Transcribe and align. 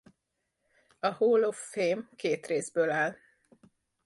A 0.99 1.09
Hall 1.11 1.43
of 1.45 1.55
Fame 1.71 2.09
két 2.15 2.47
részből 2.47 2.89
áll. 2.91 3.15